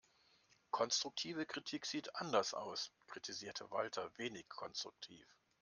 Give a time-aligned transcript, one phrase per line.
[0.71, 5.27] Konstruktive Kritik sieht anders aus, kritisierte Walter wenig konstruktiv.